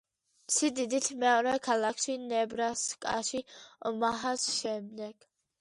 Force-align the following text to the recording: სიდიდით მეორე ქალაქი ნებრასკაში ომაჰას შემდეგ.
სიდიდით 0.53 1.09
მეორე 1.23 1.53
ქალაქი 1.67 2.15
ნებრასკაში 2.23 3.45
ომაჰას 3.91 4.49
შემდეგ. 4.59 5.33